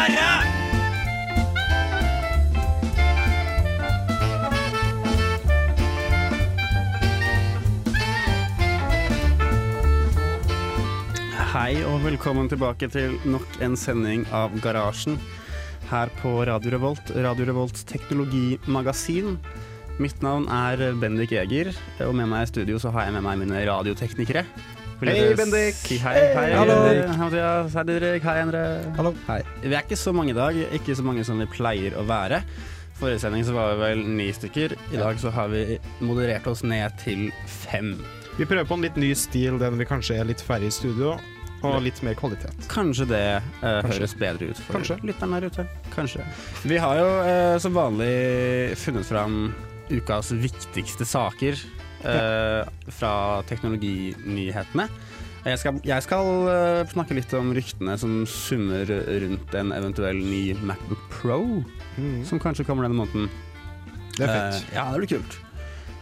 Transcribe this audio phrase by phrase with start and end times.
[0.00, 0.08] Hei
[11.84, 15.20] og velkommen tilbake til nok en sending av Garasjen
[15.90, 19.36] her på Radio Revolt, Radio Revolts teknologimagasin.
[20.00, 23.44] Mitt navn er Bendik Eger, og med meg i studio så har jeg med meg
[23.44, 24.48] mine radioteknikere.
[25.00, 25.78] Vil Hei, Bendik.
[25.80, 26.74] Si hei, hei, hallo.
[26.84, 27.72] Hei, Mathias.
[27.72, 28.24] Hei, Didrik.
[28.26, 28.60] Hei, Endre.
[28.98, 29.14] Hallo.
[29.30, 29.38] Hei.
[29.62, 32.42] Vi er ikke så mange i dag, ikke så mange som vi pleier å være.
[33.00, 34.74] Forrige sending så var vi vel ni stykker.
[34.92, 37.94] I dag så har vi moderert oss ned til fem.
[38.36, 41.16] Vi prøver på en litt ny stil, den vi kanskje er litt færre i studio,
[41.64, 42.68] og litt mer kvalitet.
[42.68, 43.96] Kanskje det uh, Kanskje.
[43.96, 45.00] høres bedre ut for Kanskje.
[45.08, 45.68] lytteren der ute.
[45.96, 46.28] Kanskje.
[46.68, 49.42] Vi har jo uh, som vanlig funnet fram
[49.90, 51.56] ukas viktigste saker
[52.08, 54.86] eh, fra teknologinyhetene.
[55.40, 58.88] Jeg skal, jeg skal eh, snakke litt om ryktene som summer
[59.22, 61.38] rundt en eventuell ny Macbook Pro,
[62.28, 63.30] som kanskje kommer denne måneden.
[64.18, 64.66] Det er fett.
[64.68, 65.38] Uh, ja, det blir kult.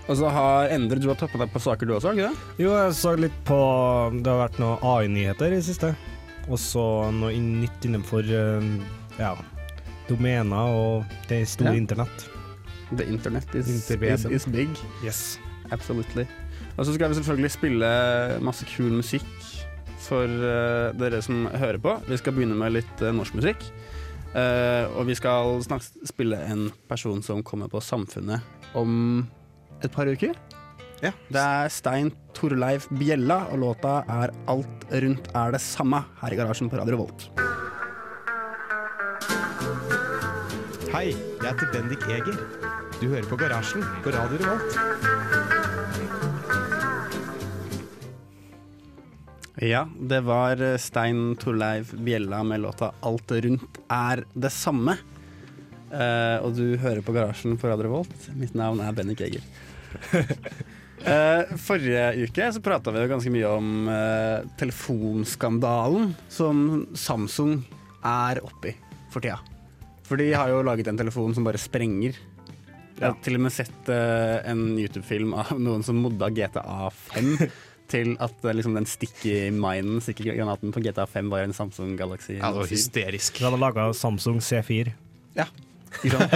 [0.09, 2.31] Og så har Endre, du har toppa deg på saker du også, har du ikke
[2.33, 2.65] det?
[2.65, 3.59] Jo, jeg så litt på
[4.25, 5.93] Det har vært noen AI-nyheter i det siste.
[6.49, 8.25] Og så noe nytt innenfor
[9.21, 9.35] ja,
[10.09, 11.83] domener og det store Ja.
[11.83, 12.25] internett.
[12.97, 14.69] The internet is, is, is big.
[15.05, 15.39] Yes.
[15.75, 16.27] Absolutely.
[16.77, 17.89] Og så skal vi selvfølgelig spille
[18.45, 19.29] masse kul musikk
[20.09, 21.97] for uh, dere som hører på.
[22.09, 23.65] Vi skal begynne med litt uh, norsk musikk.
[24.29, 28.45] Uh, og vi skal snakke, spille en person som kommer på Samfunnet
[28.79, 29.27] om
[29.83, 30.37] et par uker.
[31.03, 31.13] Ja.
[31.31, 36.37] Det er Stein Torleif Bjella, og låta er 'Alt rundt er det samme' her i
[36.37, 37.31] garasjen på Radio Volt.
[40.93, 42.39] Hei, jeg heter Bendik Eger.
[43.01, 45.08] Du hører på Garasjen på Radio Revolt.
[49.59, 54.95] Ja, det var eh, Stein Torleif Bjella med låta 'Alt rundt er det samme'.
[55.89, 58.27] Uh, og du hører på Garasjen på Radio Revolt.
[58.37, 59.43] Mitt navn er Bennik Eger.
[61.09, 67.63] uh, forrige uke så prata vi jo ganske mye om uh, telefonskandalen som Samsung
[68.05, 68.77] er oppi
[69.11, 69.41] for tida.
[70.07, 72.21] For de har jo laget en telefon som bare sprenger.
[72.99, 77.35] Jeg har til og med sett en YouTube-film av noen som modda GTA 5
[77.91, 82.37] til at eh, liksom, den sticky minen, stikkegranaten på GTA 5 var en Samsung Galaxy.
[82.39, 83.39] Ja, det var hysterisk.
[83.41, 84.95] Du hadde laga Samsung C4.
[86.05, 86.35] Ikke sant?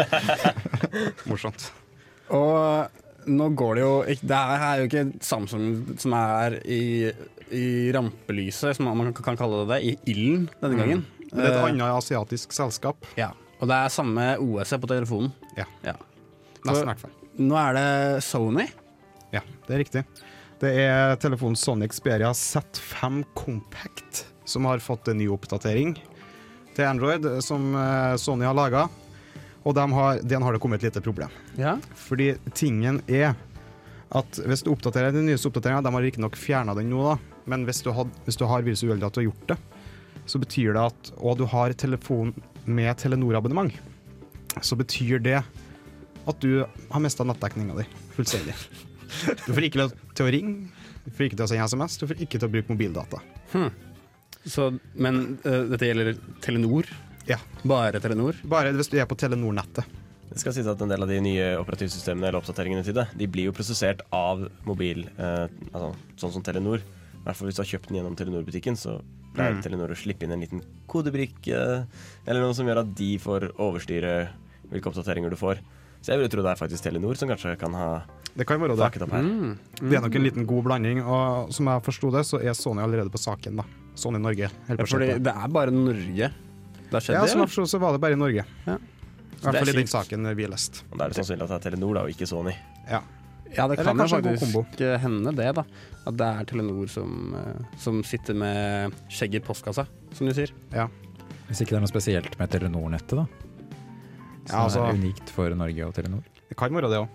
[1.29, 1.69] Morsomt.
[2.33, 5.67] Og nå går det jo ikke Det er jo ikke Samsung
[6.01, 6.83] som er i,
[7.53, 11.05] i rampelyset, som man kan, kalle det det, i ilden denne gangen.
[11.05, 11.29] Mm.
[11.33, 13.07] det er et Eh, annet asiatisk selskap.
[13.17, 13.31] Ja.
[13.61, 15.31] Og det er samme OS på telefonen.
[15.57, 15.69] Ja.
[15.85, 15.95] Ja.
[16.67, 17.15] Nesten, i hvert fall.
[17.39, 18.67] Nå er det Sony.
[19.33, 20.03] Ja, det er riktig.
[20.63, 25.97] Det er telefonen Sony Xperia Z5 Compact som har fått en ny oppdatering
[26.77, 28.85] til Android som eh, Sony har laga.
[29.67, 31.35] Og den har, den har det kommet et lite problem.
[31.59, 31.77] Ja.
[31.99, 33.35] Fordi tingen er
[34.15, 37.67] at hvis du oppdaterer den nyeste oppdateringa, de har riktignok fjerna den nå, da, men
[37.67, 39.59] hvis du, had, hvis du har virus uheldig at du har gjort det,
[40.31, 42.31] så betyr det at Og du har telefon
[42.71, 43.75] med Telenor-abonnement,
[44.63, 48.55] så betyr det at du har mista nettdekninga di fullstendig.
[49.47, 50.69] Du får ikke lov til å ringe,
[51.05, 53.21] du får ikke til å sende SMS, du får ikke til å bruke mobildata.
[54.43, 54.69] Så,
[54.99, 56.89] men eh, dette gjelder Telenor?
[57.29, 57.39] Ja.
[57.69, 58.39] Bare Telenor?
[58.51, 59.87] Bare hvis du er på Telenor-nettet.
[60.33, 63.27] Det skal sies at En del av de nye operativsystemene eller oppdateringene til det De
[63.29, 65.91] blir jo prosessert av mobil, eh, altså,
[66.23, 66.81] sånn som Telenor.
[66.81, 68.97] I hvert fall Hvis du har kjøpt den gjennom Telenor-butikken, så
[69.37, 69.63] pleier Mm.
[69.65, 71.85] Telenor å slippe inn en liten kodebrikke eh,
[72.27, 74.11] eller noe som gjør at de får overstyre
[74.73, 75.61] hvilke oppdateringer du får.
[76.03, 78.03] Så jeg ville tro det er faktisk Telenor som kanskje kan ha
[78.35, 79.03] Det kan være det.
[79.03, 79.23] opp her.
[79.23, 79.59] Mm.
[79.79, 82.83] Det er nok en liten god blanding, og som jeg forsto det, så er Sony
[82.83, 83.57] allerede på saken.
[83.57, 83.65] da
[83.95, 84.49] Sony Norge.
[84.69, 85.27] Ja, fordi det.
[85.33, 86.33] er bare Norge
[86.93, 87.31] det har skjedd Ja, det?
[87.31, 88.45] som jeg forsto så var det bare i Norge.
[88.67, 88.75] Ja.
[88.77, 90.51] I hvert er fall i den saken vi leste.
[90.51, 90.85] lest.
[90.93, 92.53] Og Da er det sannsynlig at det er Telenor da, og ikke Sony.
[92.91, 93.01] Ja.
[93.53, 95.65] Ja, det kan jo kanskje en god faktisk eh, hende det, da.
[96.07, 100.53] At det er Telenor som, eh, som sitter med skjegget i postkassa, som du sier.
[100.73, 103.27] Hvis ikke det er noe spesielt med Telenor-nettet, da.
[104.47, 106.23] Som Ja, altså- er unikt for Norge og Telenor.
[106.49, 107.09] Det kan være det òg.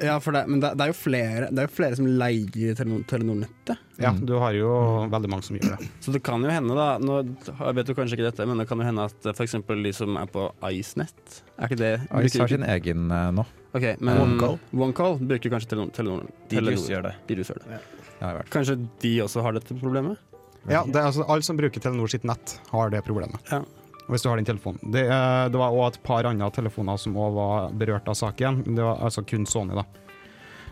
[0.00, 2.72] Ja, for det, men det, det, er jo flere, det er jo flere som leier
[2.78, 3.76] Telenor- Telenor-nettet.
[4.00, 4.24] Ja, Mm.
[4.24, 4.70] du har jo
[5.12, 5.88] veldig mange som gjør det.
[6.00, 8.68] Så det kan jo hende, da Nå jeg vet du kanskje ikke dette, men det
[8.68, 9.52] kan jo hende at f.eks.
[9.52, 13.44] de som er på IceNet Er ikke det Ice har sin egen eh, nå.
[13.74, 14.58] Ok, men OneCall.
[14.72, 15.92] OneCall bruker kanskje Telenor.
[15.92, 17.14] Telenor, Dirius gjør det.
[17.28, 17.80] Dirius gjør det.
[18.22, 18.42] Ja.
[18.48, 20.16] Kanskje de også har dette problemet?
[20.70, 23.36] Ja, det er altså Alle som bruker Telenor sitt nett, har det problemet.
[23.52, 23.60] Ja.
[24.06, 24.78] Hvis du har den telefonen.
[24.92, 28.62] Det, eh, det var òg et par andre telefoner som òg var berørt av saken.
[28.66, 29.84] men Det var altså kun Sony, da.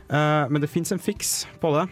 [0.09, 1.89] Eh, men det fins en fiks på det.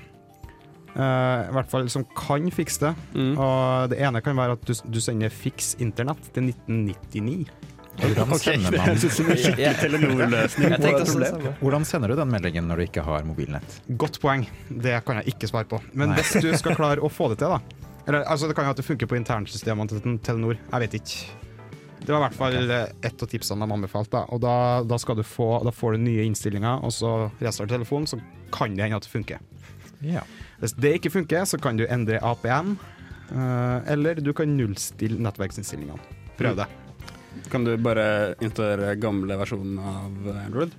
[0.95, 2.95] Eh, I hvert fall som kan fikse det.
[3.17, 3.35] Mm.
[3.39, 7.51] Og det ene kan være at du, du sender fiks internett til 1999.
[7.93, 8.97] Hvordan sender man
[11.07, 11.55] samme.
[11.61, 13.81] Hvordan sender du den meldingen når du ikke har mobilnett?
[14.01, 14.47] Godt poeng.
[14.71, 15.83] Det kan jeg ikke svare på.
[15.93, 16.21] Men Nei.
[16.21, 18.81] hvis du skal klare å få det til, da Eller, altså, Det kan jo at
[18.81, 20.59] det funker på internsystemene til Telenor.
[20.59, 21.43] Jeg vet ikke.
[22.03, 22.95] Det var i hvert fall okay.
[23.07, 24.17] ett av tipsene de anbefalte.
[24.17, 24.23] Da.
[24.35, 24.55] Og da,
[24.87, 28.19] da, skal du få, da får du nye innstillinger, og så restarter telefonen, så
[28.55, 29.45] kan det hende at det funker.
[30.03, 30.25] Ja.
[30.59, 32.75] Hvis det ikke funker, så kan du endre APN,
[33.31, 36.03] eh, eller du kan nullstille nettverksinnstillingene.
[36.41, 36.67] Prøv det.
[37.53, 40.75] Kan du bare installere gamle versjonen av Android?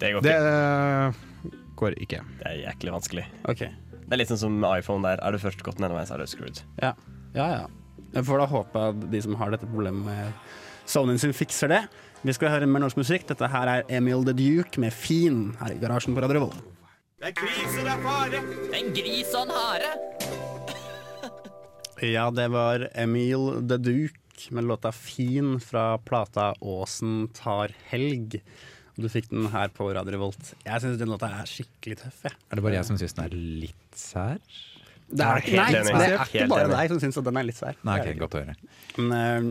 [0.00, 0.38] Det går ikke.
[0.38, 2.24] Det går ikke.
[2.40, 3.30] Det er jæklig vanskelig.
[3.50, 3.66] Ok.
[4.10, 5.20] Det er litt sånn som iPhone der.
[5.22, 6.64] Er du først gått den ene veien, så er du screwed.
[6.82, 6.96] Ja,
[7.36, 7.44] ja.
[7.60, 7.66] ja.
[8.10, 10.32] Jeg får da håpe at de som har dette problemet med
[10.90, 11.78] Sonyen sin, fikser det.
[12.26, 13.28] Vi skal høre mer norsk musikk.
[13.28, 16.58] Dette her er Emil The Duke med Fin her i garasjen på Radio Revolt.
[17.22, 19.94] En gris og en hare.
[22.00, 28.40] Ja, det var Emil The Duke med låta Fin fra plata Åsen tar helg.
[29.00, 30.50] Du fikk den her på Radio Revolt.
[30.66, 32.18] Jeg syns den låta er skikkelig tøff.
[32.26, 32.34] Jeg.
[32.50, 34.36] Er det bare jeg som syns den er litt sær?
[35.10, 37.78] Det er, Helt nei, det er ikke bare deg som syns den er litt sær.
[37.86, 38.54] Nei, Det er godt å høre.
[39.00, 39.48] Men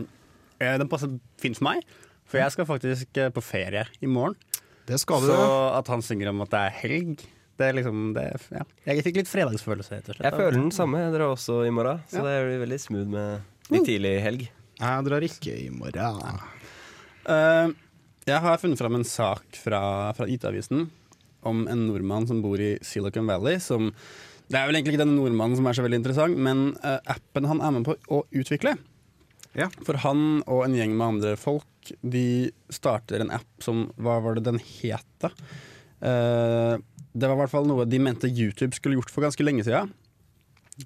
[0.60, 1.12] eh, den passer
[1.42, 1.82] fint for meg,
[2.30, 4.38] for jeg skal faktisk eh, på ferie i morgen.
[4.88, 5.28] Det skal du.
[5.28, 7.26] Så at han synger om at det er helg,
[7.60, 8.24] det er liksom det,
[8.54, 8.62] ja.
[8.88, 9.98] Jeg fikk litt fredagsfølelse.
[10.00, 12.00] Jeg føler den samme, Jeg drar også, i morgen.
[12.08, 12.24] Så Ja.
[12.24, 14.46] det blir veldig smooth med litt tidlig helg.
[14.80, 16.40] Jeg drar ikke i morgen.
[17.28, 17.68] Eh,
[18.30, 19.82] jeg har funnet fram en sak fra,
[20.16, 20.88] fra IT-avisen
[21.46, 23.60] om en nordmann som bor i Silicon Valley.
[23.62, 23.90] Som,
[24.50, 27.48] det er vel egentlig ikke denne nordmannen som er så veldig interessant, men uh, appen
[27.48, 28.76] han er med på å utvikle.
[29.58, 29.70] Ja.
[29.86, 34.36] For han og en gjeng med andre folk De starter en app som Hva var
[34.36, 35.32] det den het, da?
[35.98, 36.76] Uh,
[37.10, 39.90] det var i hvert fall noe de mente YouTube skulle gjort for ganske lenge siden.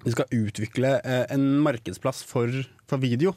[0.01, 2.49] De skal utvikle uh, en markedsplass for,
[2.89, 3.35] for video.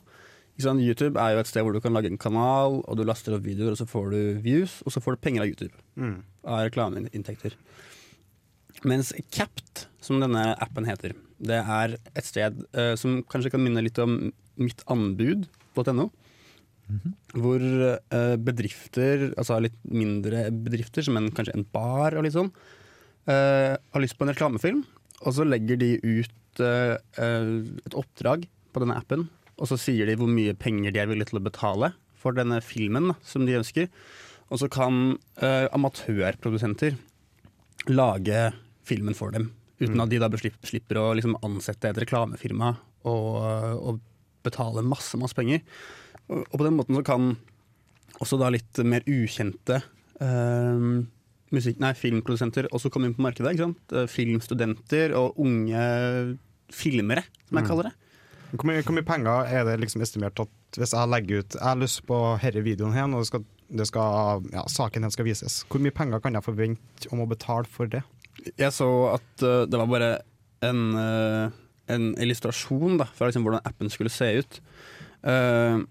[0.59, 0.83] Ikke sant?
[0.83, 3.45] YouTube er jo et sted hvor du kan lage en kanal, og du laster opp
[3.47, 5.85] videoer, og så får du views, og så får du penger av YouTube.
[5.95, 6.17] Mm.
[6.51, 7.55] Av reklameinntekter.
[8.83, 13.87] Mens Capt, som denne appen heter, det er et sted uh, som kanskje kan minne
[13.87, 14.19] litt om
[14.59, 16.09] mittanbud.no.
[17.39, 22.51] Hvor uh, bedrifter, altså litt mindre bedrifter, som en, kanskje en bar og litt sånn,
[23.31, 24.83] uh, har lyst på en reklamefilm,
[25.23, 29.29] og så legger de ut et oppdrag på denne appen,
[29.59, 32.61] og så sier de hvor mye penger de er villige til å betale for denne
[32.65, 33.91] filmen da, som de ønsker.
[34.49, 36.97] Og så kan uh, amatørprodusenter
[37.91, 38.49] lage
[38.89, 39.51] filmen for dem,
[39.83, 42.73] uten at de da slipper å liksom ansette et reklamefirma
[43.09, 43.29] og,
[43.79, 44.01] og
[44.47, 45.63] betale masse, masse penger.
[46.29, 47.31] Og, og på den måten så kan
[48.19, 49.83] også da litt mer ukjente
[50.23, 51.05] uh,
[51.55, 53.57] musikk, nei, filmprodusenter også komme inn på markedet.
[53.59, 55.85] Eh, Filmstudenter og unge
[56.75, 57.95] filmere, som jeg kaller det.
[58.53, 61.65] Hvor mye, hvor mye penger er det liksom estimert at hvis jeg legger ut Jeg
[61.65, 63.45] har lyst på denne videoen her, og det skal,
[63.81, 65.61] det skal, ja, saken her skal vises.
[65.69, 68.03] Hvor mye penger kan jeg forvente om å betale for det?
[68.57, 70.11] Jeg så at uh, det var bare
[70.65, 71.53] en, uh,
[71.93, 74.61] en illustrasjon da, fra liksom hvordan appen skulle se ut.
[75.27, 75.85] Uh,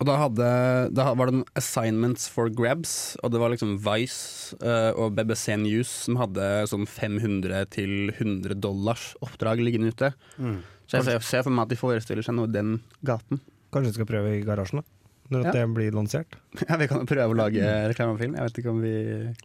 [0.00, 0.50] og da, hadde,
[0.96, 5.58] da var det noen assignments for grabs, og det var liksom Vice uh, og BBC
[5.60, 10.12] News som hadde sånn 500 til 100 dollars oppdrag liggende ute.
[10.90, 13.38] Så jeg ser, ser for meg at de forestiller seg noe i den gaten.
[13.70, 14.96] Kanskje vi skal prøve i garasjen, da?
[15.30, 15.50] Når Ja.
[15.54, 16.32] det blir lansert?
[16.68, 18.32] Ja, Vi kan prøve å lage reklamefilm.
[18.34, 18.94] Jeg vet ikke om vi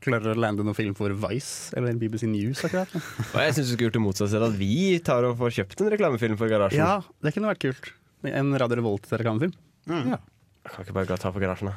[0.01, 2.89] klarer å lande noen film for Vice eller BBC News akkurat.
[3.35, 5.91] Og jeg syns du skulle gjort det motsatte, at vi tar og får kjøpt en
[5.93, 6.81] reklamefilm for Garasjen.
[6.81, 7.91] Ja, det kunne vært kult.
[8.25, 9.53] En Radio Revolt-reklamefilm.
[9.85, 11.75] Jeg kan ikke bare ta for Garasjen, da.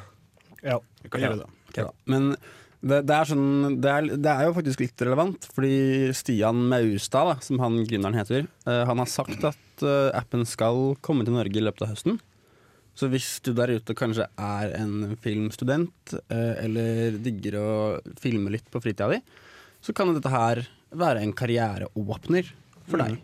[0.65, 0.79] Ja.
[1.05, 1.49] Vi kan gjøre det.
[1.69, 1.93] Okay, da.
[2.09, 2.31] Men
[2.79, 7.27] det, det, er sånn, det, er, det er jo faktisk litt relevant, fordi Stian Maustad,
[7.27, 11.35] da, som han gründeren heter, uh, han har sagt at uh, appen skal komme til
[11.35, 12.21] Norge i løpet av høsten.
[12.95, 17.69] Så hvis du der ute kanskje er en filmstudent, uh, eller digger å
[18.19, 19.19] filme litt på fritida di,
[19.83, 20.63] så kan dette her
[20.95, 22.47] være en karriereåpner
[22.87, 23.19] for deg.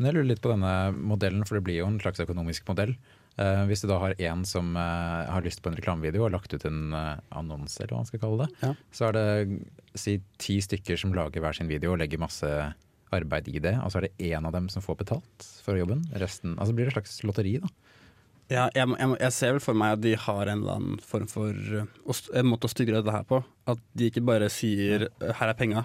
[0.00, 2.96] Men jeg lurer litt på denne modellen, for det blir jo en slags økonomisk modell.
[3.38, 6.52] Eh, hvis du da har en som uh, har lyst på en reklamevideo og lagt
[6.52, 8.72] ut en uh, annonse, eller hva man skal kalle det, Ja.
[8.92, 9.60] så er det
[9.94, 12.50] si ti stykker som lager hver sin video og legger masse
[13.14, 16.04] arbeid i det, og så er det én av dem som får betalt for jobben.
[16.20, 17.70] Resten, altså blir det et slags lotteri, da.
[18.50, 21.26] Ja, jeg, jeg, jeg ser vel for meg at de har en eller annen form
[21.30, 23.40] for uh, en måte å styre dette her på.
[23.70, 25.84] At de ikke bare sier uh, 'her er penga',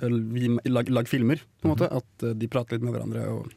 [0.00, 1.90] lag, lag filmer, på en måte.
[1.90, 3.50] At uh, de prater litt med hverandre og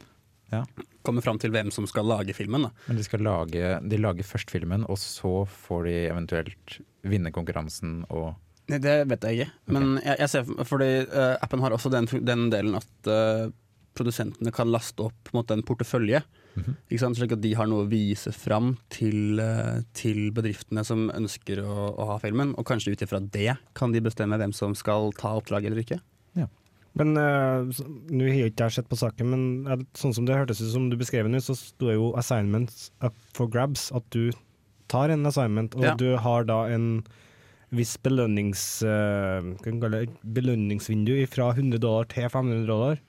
[0.53, 0.63] Ja.
[1.03, 2.67] kommer fram til hvem som skal lage filmen.
[2.67, 2.71] Da.
[2.87, 6.77] Men de skal lage De lager først filmen, og så får de eventuelt
[7.07, 8.35] vinne konkurransen og
[8.67, 9.51] det vet jeg ikke.
[9.71, 13.47] Men jeg, jeg ser fordi uh, appen har også den, den delen at uh,
[13.95, 16.19] produsentene kan laste opp på en, portefølje.
[16.57, 17.15] Ikke sant?
[17.15, 21.93] Slik at de har noe å vise fram til, uh, til bedriftene som ønsker å,
[21.95, 22.51] å ha filmen.
[22.59, 26.01] Og kanskje ut ifra det kan de bestemme hvem som skal ta oppdraget eller ikke.
[26.97, 27.67] Men uh,
[28.09, 30.89] nå har jeg ikke sett på saken, men eh, sånn som det hørtes ut som
[30.89, 33.91] du beskrev nå, så sto jo 'assignments up for grabs'.
[33.95, 34.31] At du
[34.89, 35.95] tar en assignment, og Ja.
[35.95, 37.03] du har da en
[37.69, 42.99] viss belønnings, eh, kalle det, belønningsvindu fra 100 dollar til 500 dollar,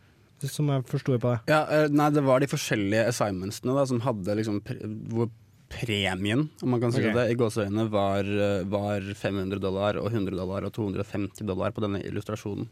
[0.43, 1.41] som jeg forsto på det.
[1.49, 4.77] Ja, uh, nei, det var de forskjellige assignmentsene da, som hadde liksom pre
[5.11, 5.31] hvor
[5.69, 7.13] premien, om man kan si okay.
[7.13, 11.83] det, i gåseøynene var, uh, var 500 dollar og 100 dollar og 250 dollar på
[11.85, 12.69] denne illustrasjonen.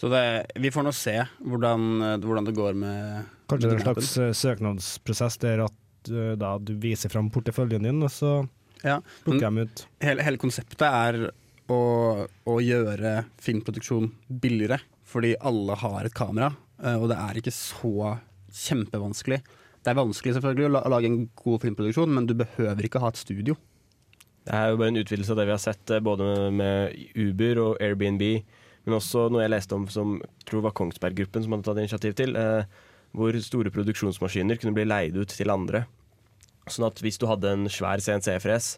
[0.00, 0.22] Så det,
[0.58, 1.84] vi får nå se hvordan,
[2.24, 6.54] hvordan det går med Kanskje det er en slags eh, søknadsprosess der at uh, da
[6.58, 8.32] du viser fram porteføljen din, og så
[8.82, 8.96] Ja,
[9.26, 9.84] plukker dem de ut.
[10.02, 11.18] hele, hele konseptet er
[11.70, 11.80] å,
[12.26, 14.08] å gjøre filmproduksjon
[14.42, 16.48] billigere, fordi alle har et kamera,
[16.82, 18.16] eh, og det er ikke så
[18.52, 19.42] kjempevanskelig.
[19.82, 23.20] Det er vanskelig selvfølgelig å lage en god filmproduksjon, men du behøver ikke ha et
[23.20, 23.56] studio.
[24.42, 27.82] Det er jo bare en utvidelse av det vi har sett både med Uber og
[27.82, 28.24] Airbnb,
[28.84, 32.14] men også noe jeg leste om som jeg tror var Kongsberg-gruppen som hadde tatt initiativ
[32.18, 32.64] til, eh,
[33.14, 35.84] hvor store produksjonsmaskiner kunne bli leid ut til andre.
[36.70, 38.76] Sånn at hvis du hadde en svær CNC-fres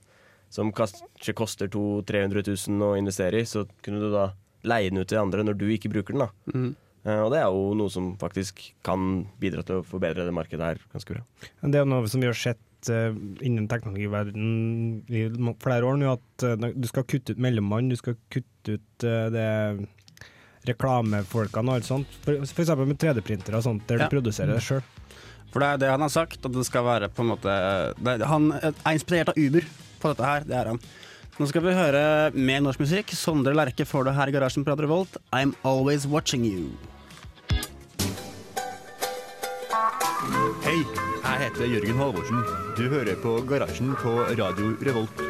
[0.51, 4.33] som kanskje koster 200 000-300 000 å investere i, så kunne du da
[4.65, 6.25] leie den ut til andre når du ikke bruker den.
[6.27, 6.31] da.
[6.55, 6.75] Mhm.
[7.05, 10.61] Eh, Og det er jo noe som faktisk kan bidra til å forbedre det markedet
[10.65, 11.23] her ganske bra.
[11.61, 12.59] Det er noe som vi har sett
[12.93, 13.15] eh,
[13.47, 15.25] innen teknologiverdenen i
[15.63, 19.29] flere år nå, at eh, du skal kutte ut mellommann, du skal kutte ut eh,
[19.35, 19.49] det
[20.69, 22.19] reklamefolkene og alt sånt.
[22.29, 24.09] Eksempel med 3D-printere og sånt, der Ja.
[24.09, 24.83] du produserer det sjøl.
[25.53, 27.53] For det er det han har sagt, at det skal være på en måte
[28.03, 29.63] det, Han er inspirert av Uber
[30.01, 30.81] på dette her, det er han.
[31.39, 33.11] Nå skal vi høre mer norsk musikk.
[33.11, 35.17] Sondre Lerche får det her i garasjen på Radio Revolt.
[35.33, 36.71] I'm always watching you.
[40.65, 40.79] Hei,
[41.35, 42.43] jeg heter Jørgen Halvorsen.
[42.79, 45.23] Du hører på Garasjen på Radio Revolt.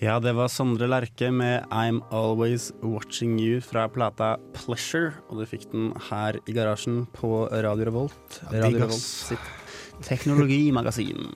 [0.00, 5.12] Ja, det var Sondre Lerche med I'm Always Watching You fra plata Pleasure.
[5.28, 8.40] Og du fikk den her i garasjen på Radio Revolt.
[8.48, 11.26] Radio Revolt sitt teknologimagasin.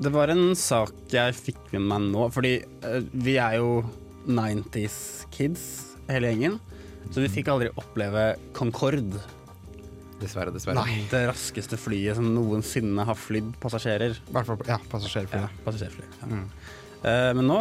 [0.00, 3.82] Det var en sak jeg fikk med meg nå, fordi eh, vi er jo
[4.28, 6.58] 90s kids, hele gjengen.
[7.12, 9.20] Så vi fikk aldri oppleve Concorde,
[10.18, 10.82] Dessverre, dessverre.
[10.82, 11.04] Nei.
[11.12, 14.18] det raskeste flyet som noensinne har flydd passasjerer.
[14.66, 15.44] Ja, passasjerfly.
[15.44, 16.06] Ja, passasjerfly.
[16.24, 16.30] Ja.
[16.32, 16.44] Mm.
[16.98, 17.56] Uh, men nå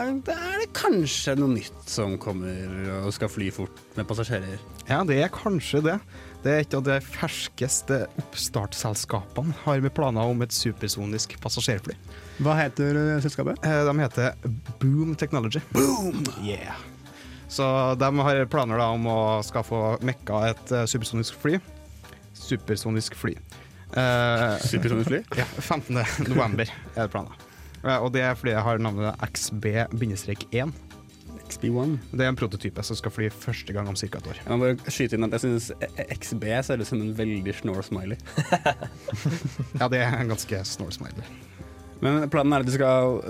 [0.00, 4.56] er det, er det kanskje noe nytt som kommer og skal fly fort med passasjerer.
[4.88, 5.98] Ja, det er kanskje det.
[6.42, 11.98] Det er et av de ferskeste oppstartsselskapene har med planer om et supersonisk passasjerfly.
[12.40, 13.60] Hva heter selskapet?
[13.60, 14.32] Uh, De heter
[14.80, 15.60] Boom Technology.
[15.76, 16.24] Boom!
[16.40, 16.80] Yeah.
[17.52, 21.58] Så de har planer da om å skal få mekka et eh, supersonisk fly.
[22.32, 23.34] Supersonisk fly.
[23.92, 25.18] Uh, Supersonisk fly?
[25.40, 25.98] ja, 15.
[26.30, 27.36] november er det planer.
[27.82, 30.72] Uh, og det flyet har navnet XB-1.
[31.42, 31.92] XB1.
[32.14, 34.08] Det er en prototype som skal fly første gang om ca.
[34.08, 34.40] et år.
[34.40, 35.68] Jeg må bare skyte inn at jeg synes
[36.16, 38.16] XB ser ut som en veldig snål smiley.
[39.80, 41.28] Ja, det er en ganske snål smiley.
[42.00, 43.20] Men planen er at de skal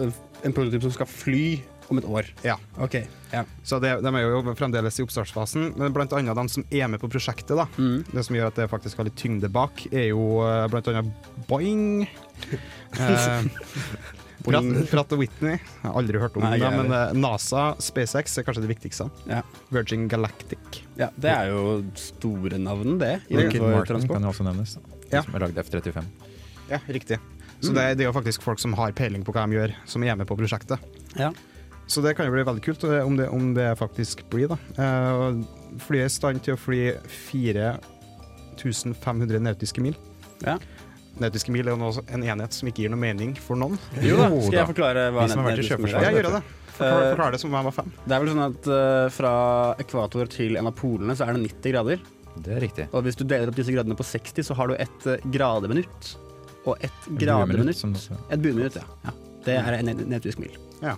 [0.46, 1.46] en prototyp som skal fly
[1.90, 2.28] om et år.
[2.46, 2.56] Ja.
[2.78, 2.94] Ok.
[3.32, 3.44] Ja.
[3.64, 7.00] Så det, de er jo fremdeles i oppstartsfasen, men blant annet de som er med
[7.00, 7.66] på prosjektet, da.
[7.78, 8.04] Mm.
[8.12, 11.12] Det som gjør at det faktisk har litt tyngde bak, er jo eh, blant annet
[11.48, 12.06] Boing.
[12.92, 13.44] Eh,
[14.42, 18.34] Pratt, Pratt og Whitney, jeg har aldri hørt om Nei, det, men eh, NASA, SpaceX
[18.40, 19.06] er kanskje det viktigste.
[19.30, 19.38] Ja.
[19.72, 20.80] Virgin Galactic.
[20.98, 21.08] ja.
[21.14, 21.62] Det er jo
[21.96, 23.12] store navn, det.
[23.30, 24.16] Lockheed Innenfor Martin transport.
[24.18, 24.74] kan jo også nevnes.
[24.74, 25.22] De Ja.
[25.22, 26.04] Som har lagd F-35.
[26.72, 27.20] Ja, riktig.
[27.62, 27.74] Så Mm.
[27.76, 30.02] det, er- det er jo faktisk folk som har peiling på hva de gjør, som
[30.02, 30.78] er med på prosjektet.
[31.16, 31.30] Ja.
[31.90, 34.56] Så det kan jo bli veldig kult eh, om det, om det faktisk blir, da.
[34.78, 35.20] Eh,
[35.82, 36.80] Flyet er i stand til å fly
[37.30, 39.94] 4500 nautiske mil.
[40.44, 40.56] Ja.
[41.20, 43.76] Nautiske mil er jo en enhet som ikke gir noe mening for noen.
[44.04, 46.04] Jo da, skal jeg forklare hva Vi som mil Sjøforsvaret.
[46.04, 46.12] Ja, er?
[46.20, 46.42] gjør det.
[46.72, 47.90] Forklar, Eh, forklar det som om jeg var fem.
[48.08, 48.62] Det er vel sånn at
[49.12, 49.32] fra
[49.82, 51.98] ekvator til en av polene så er det 90 grader.
[52.40, 52.84] Det er riktig.
[52.96, 56.02] Og hvis du deler opp disse gradene på 60, så har du et uh, grademinutt.
[56.62, 57.82] Og et grademinutt
[58.30, 58.84] Et bueminutt, ja.
[59.04, 59.12] ja.
[59.42, 60.54] Det er en nautisk mil.
[60.80, 60.94] Ja.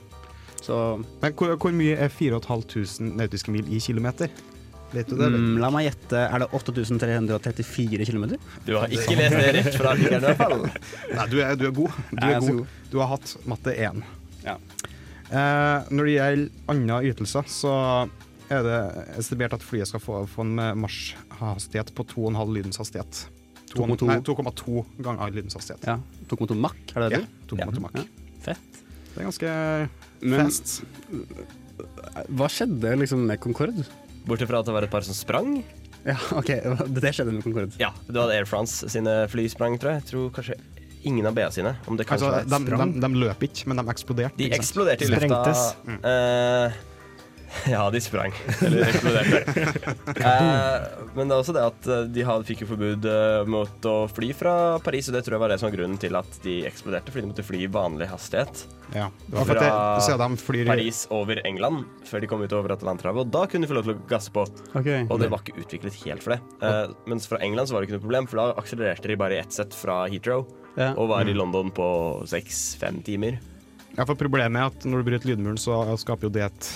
[0.64, 0.76] Så
[1.20, 4.32] Men hvor, hvor mye er 4500 nautiske mil i kilometer?
[4.94, 5.26] Vet du det?
[5.26, 5.40] eller?
[5.42, 8.24] mm, la meg gjette, er det 8334 km?
[8.64, 10.66] Du har ikke lest det rett fra artikkelen i hvert fall.
[11.18, 11.96] Nei, du er, du er god.
[12.12, 12.60] Du er er god.
[12.60, 12.76] god.
[12.92, 14.04] Du har hatt matte 1.
[14.44, 14.54] Ja.
[15.34, 17.74] Eh, når det gjelder andre ytelser, så
[18.54, 18.78] er det
[19.18, 23.24] estimert at flyet skal få, få en marsjhastighet på 2,5 lydens hastighet.
[23.74, 24.84] 2,2.
[25.02, 25.82] Ganger lydens hastighet.
[25.90, 25.98] Ja.
[26.30, 27.28] 2,2 Mach, er det Ja, det?
[27.50, 27.98] 2,2 Mach.
[27.98, 28.04] Ja.
[28.46, 28.80] Fett.
[29.14, 29.50] Det er ganske
[30.24, 30.80] Men fast.
[32.32, 33.84] hva skjedde liksom med Concorde?
[34.24, 35.58] Bortsett fra at det var et par som sprang.
[36.04, 36.50] Ja, OK,
[37.00, 37.76] det skjedde med Concorde.
[37.80, 40.02] Ja, Du hadde Air France sine fly sprang, tror jeg.
[40.04, 40.56] Jeg tror kanskje
[41.04, 41.74] ingen av BA sine.
[41.88, 42.94] Om det kanskje Altså, de, sprang.
[42.96, 44.36] de, de løp ikke, men de eksploderte.
[44.40, 45.28] De eksploderte i lufta.
[45.28, 45.64] Sprengtes.
[46.08, 46.78] Eh,
[47.74, 48.34] ja, de sprang.
[48.64, 49.42] Eller eksploderte.
[50.14, 53.88] Eh, men det er også det at eh, de had, fikk jo forbud eh, mot
[53.88, 56.40] å fly fra Paris, og det tror jeg var det som var grunnen til at
[56.44, 57.14] de eksploderte.
[57.14, 58.64] Fordi de måtte fly i vanlig hastighet.
[58.94, 59.08] Ja.
[59.26, 63.26] Det det, Fra de flyr Paris over England før de kom ut over Atlanterhavet.
[63.26, 64.46] Og da kunne de få lov til å gasse på.
[64.74, 65.06] Okay.
[65.08, 66.40] Og det var ikke utviklet helt for det.
[66.64, 69.38] Eh, mens fra England så var det ikke noe problem, for da akselererte de bare
[69.38, 70.46] i ett sett fra Heathrow.
[70.74, 70.92] Ja.
[70.98, 71.86] Og var i London på
[72.28, 73.38] seks-fem timer.
[73.94, 76.70] Ja, for problemet er at når du bryter lydmuren, så skaper jo det et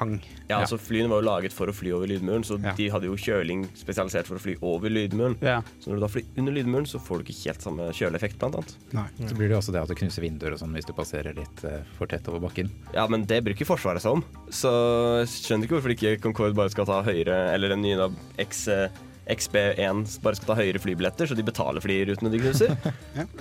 [0.00, 0.16] pang.
[0.48, 2.72] Ja, altså Flyene var jo laget for å fly over lydmuren, så Ja.
[2.76, 5.36] de hadde jo kjøling spesialisert for å fly over lydmuren.
[5.44, 5.60] Ja.
[5.78, 8.56] Så når du da flyr under lydmuren, så får du ikke helt samme kjøleeffekt, blant
[8.58, 8.74] annet.
[8.96, 9.06] Nei.
[9.28, 11.36] Så blir det jo også det at du knuser vinduer og sånn hvis du passerer
[11.36, 12.70] litt uh, for tett over bakken.
[12.96, 14.24] Ja, men det bruker Forsvaret seg om.
[14.50, 14.72] Så
[15.20, 18.08] jeg skjønner ikke hvorfor ikke Concorde bare skal ta høyere, eller den nye da,
[18.42, 18.88] X, eh,
[19.30, 22.72] XB1 bare skal ta høyere flybilletter, så de betaler flyrutene de knuser.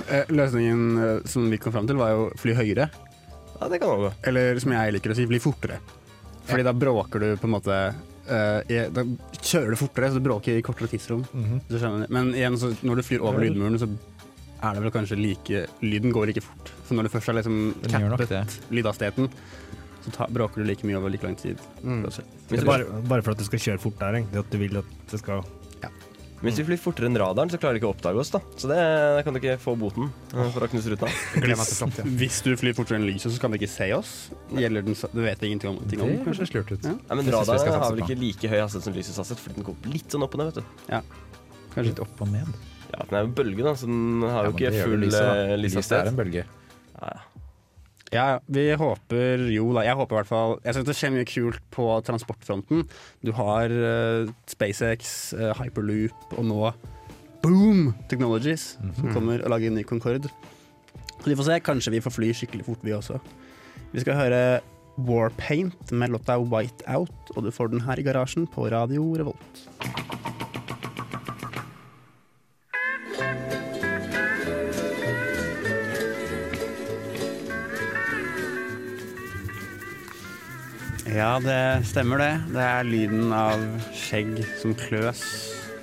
[0.09, 2.89] Eh, Løsningen som vi kom fram til, var jo fly høyere.
[3.59, 4.13] Ja, det kan også.
[4.29, 5.79] Eller som jeg liker å si, fly fortere.
[6.49, 7.81] Fordi da bråker du på en måte
[8.29, 9.01] Uh, i, Da
[9.41, 11.23] kjører du fortere, så du bråker i kortere tidsrom.
[11.33, 12.05] Mm -hmm.
[12.13, 13.87] Men igjen, så når du flyr over lydmuren, så
[14.61, 16.71] er det vel kanskje like Lyden går like fort.
[16.87, 19.29] Så når du først har liksom cappet lydhastigheten,
[20.03, 21.57] så ta, bråker du like mye over like lang tid.
[21.83, 22.05] Mm.
[22.49, 24.39] Det bare, bare for at du skal kjøre fort der, egentlig.
[24.39, 25.43] At du vil at det skal
[26.39, 28.39] Hvis vi flyr fortere enn radaren, så klarer de ikke å oppdage oss, da.
[28.55, 31.09] Så det det kan du ikke få boten eh, for å knuse ruta.
[31.09, 32.05] Framtida.
[32.21, 34.13] Hvis du flyr fortere enn lyset, så kan de ikke se oss.
[34.55, 35.81] Gjelder den, sa- det vet ingenting om.
[35.83, 36.47] Det ting om kanskje.
[36.47, 36.79] slurt ut.
[36.87, 36.93] Ja.
[36.95, 38.07] Nei, men Det synes vi radaren har satse vel på.
[38.07, 40.53] ikke like høy hastighet som lysets hastighet, fordi den går litt sånn opp og ned,
[40.53, 40.93] vet du.
[41.75, 41.87] Kanskje.
[41.91, 42.53] Litt opp og ned.
[42.89, 44.87] Ja, den er jo bølge, da, så den har Ja, jo men ikke det gjør
[44.87, 45.35] full vel lyset, da.
[45.35, 46.07] eh, Lyset er lyshastighet.
[46.07, 46.45] en bølge.
[46.99, 47.19] Ja, ja.
[48.13, 49.83] Ja, vi håper jo da.
[49.85, 52.87] Jeg håper i hvert fall Jeg syns det skjer mye kult på transportfronten.
[53.21, 56.71] Du har uh, SpaceX, uh, Hyperloop og nå
[57.43, 60.31] Boom Technologies som kommer og lager en ny Concorde.
[61.19, 61.61] Så vi får se.
[61.63, 63.19] Kanskje vi får fly skikkelig fort, vi også.
[63.93, 64.41] Vi skal høre
[65.07, 69.65] Warpaint med låta White Out, og du får den her i garasjen på Radio Revolt.
[81.09, 82.33] Ja, det stemmer det.
[82.53, 83.63] Det er lyden av
[83.97, 85.23] skjegg som kløs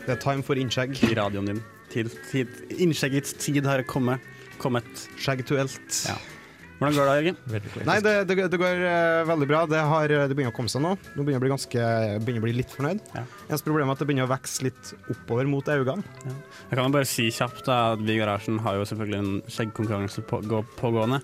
[0.05, 0.95] Det er time for innskjegg.
[1.03, 1.61] i radioen din.
[1.91, 4.23] Tid, tid, innskjeggets tid har kommet.
[4.63, 4.87] kommet.
[5.19, 6.05] Skjeggtuelt.
[6.07, 6.15] Ja.
[6.77, 7.37] Hvordan går det, Jørgen?
[7.89, 9.65] Nei, det, det, det går uh, veldig bra.
[9.67, 10.93] Det, har, det begynner å komme seg nå.
[10.95, 11.89] Nå begynner jeg å bli, ganske,
[12.21, 13.03] begynner å bli litt fornøyd.
[13.17, 13.25] Ja.
[13.49, 16.05] Eneste problemet er at det begynner å vokse litt oppover mot øynene.
[16.29, 19.35] Jeg kan jo bare si kjapt da, at vi i garasjen har jo selvfølgelig en
[19.57, 21.23] skjeggkonkurranse på, pågående.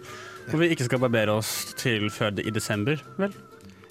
[0.49, 3.37] Hvor vi ikke skal barbere oss til før i desember, vel?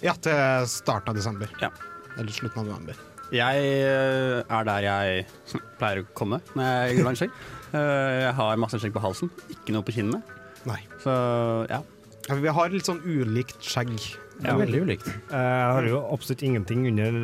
[0.01, 1.49] Ja, til starten av desember.
[1.61, 1.69] Ja.
[2.17, 2.99] Eller slutten av november.
[3.31, 5.25] Jeg eh, er der jeg
[5.79, 7.35] pleier å komme når jeg lang skjegg.
[7.71, 7.79] Eh,
[8.25, 10.17] Jeg har masse skjegg på halsen, ikke noe på kinnene.
[10.67, 10.81] Nei.
[10.99, 11.13] Så
[11.71, 11.77] ja.
[12.27, 13.93] Ja, vi har litt sånn ulikt skjegg.
[14.43, 15.07] Ja, veldig ulikt.
[15.07, 17.15] Eh, Jeg har jo absolutt ingenting under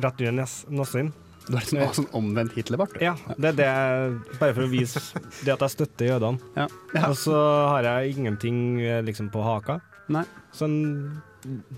[0.00, 1.10] rett under nes- nesen.
[1.44, 2.96] Du har litt også sånn omvendt Hitlerbart.
[3.04, 5.04] Ja, det er det Bare for å vise
[5.44, 6.40] det at jeg støtter jødene.
[6.56, 6.64] Ja.
[6.96, 7.04] Ja.
[7.12, 7.36] Og så
[7.74, 9.82] har jeg ingenting liksom på haka.
[10.08, 10.24] Nei.
[10.56, 11.20] Sånn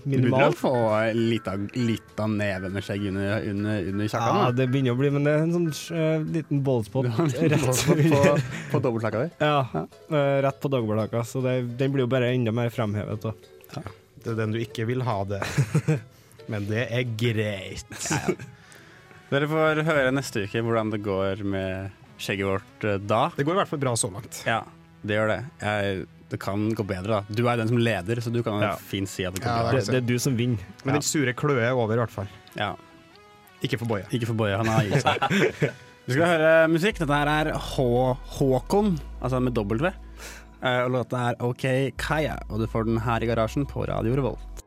[0.03, 0.57] minimalt.
[0.57, 0.71] få
[1.15, 5.11] litt av, litt av neve med skjegg under, under, under Ja, det begynner å bli,
[5.15, 7.97] men det er en sånn uh, liten ballspot Du en rett på,
[8.79, 9.25] på, på di.
[9.39, 9.85] Ja, Ja.
[10.09, 13.29] eh, rett på dogberlaka, så det, den blir jo bare enda mer fremhevet.
[13.75, 13.83] Ja.
[14.23, 15.41] Det er den du ikke vil ha det.
[16.51, 17.85] Men det er greit.
[19.29, 23.27] Dere får høre neste uke hvordan det går med skjegget vårt eh, da.
[23.35, 24.41] Det går i hvert fall bra så langt.
[24.49, 24.63] Ja,
[25.05, 25.39] det gjør det.
[25.63, 27.21] Jeg, det kan gå bedre, da.
[27.33, 28.75] Du er den som leder, så du kan Ja.
[28.75, 29.79] fint si at det går Ja, bedre.
[29.79, 30.59] Det, det er du som vinner.
[30.85, 32.27] Men den sure kløe er over, i hvert fall.
[32.55, 32.73] Ja.
[33.63, 34.05] Ikke for Boje.
[34.11, 35.73] Ikke for Boje, han har gitt seg.
[36.09, 36.97] Vi skal høre musikk.
[37.01, 37.83] Dette her er H
[38.39, 39.91] Håkon, altså med W.
[40.61, 41.65] Eh, og låta er OK
[41.97, 44.63] Kaya, og du får den her i garasjen på Radio Revolt.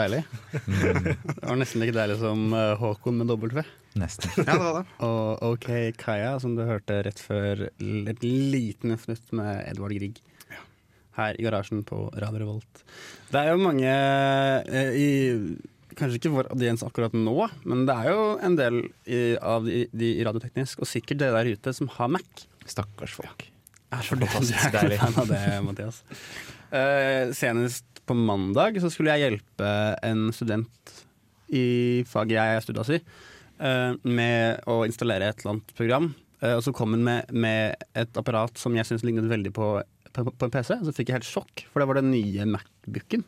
[0.00, 1.04] Det var.
[1.10, 3.62] Det var nesten like deilig som eh, Håkon med W.
[4.00, 4.30] Nesten.
[4.38, 4.84] Ja, det var det.
[5.06, 5.68] Og OK
[6.00, 10.20] Kaya, som du hørte rett før et liten fnutt med Edvard Grieg.
[11.18, 12.84] Her i garasjen på Radio Revolt.
[13.32, 15.10] Det er jo mange eh, i
[15.98, 17.34] Kanskje ikke vår audiens akkurat nå,
[17.68, 18.76] men det er jo en del
[19.10, 22.46] i, av de, de Radioteknisk, og sikkert dere der ute, som har Mac.
[22.70, 23.48] Stakkars folk.
[23.90, 24.98] Er så fantastisk er deilig.
[25.02, 26.02] fan av det, Mathias.
[26.70, 29.70] Uh, senest på mandag så skulle jeg hjelpe
[30.06, 30.92] en student
[31.50, 33.00] i faget jeg er studas i,
[33.58, 36.12] eh, med å installere et eller annet program.
[36.38, 39.72] Uh, og så kom hun med, med et apparat som jeg syns lignet veldig på,
[40.14, 40.76] på, på en PC.
[40.86, 43.26] Så fikk jeg helt sjokk, for det var den nye Macbooken.